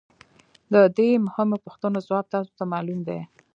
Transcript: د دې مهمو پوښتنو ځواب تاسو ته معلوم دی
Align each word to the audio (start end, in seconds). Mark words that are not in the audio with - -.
د 0.73 0.75
دې 0.97 1.09
مهمو 1.25 1.57
پوښتنو 1.65 1.97
ځواب 2.07 2.25
تاسو 2.33 2.51
ته 2.59 2.63
معلوم 2.73 2.99
دی 3.07 3.19